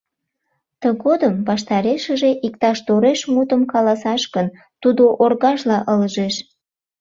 [0.81, 4.47] Тыгодым ваштарешыже иктаж тореш мутым каласаш гын,
[4.81, 6.35] тудо оргажла ылыжеш.